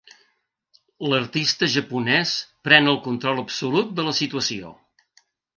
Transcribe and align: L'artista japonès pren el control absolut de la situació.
L'artista 1.13 1.69
japonès 1.75 2.33
pren 2.69 2.93
el 2.95 2.99
control 3.09 3.45
absolut 3.45 3.95
de 4.01 4.07
la 4.11 4.19
situació. 4.25 4.77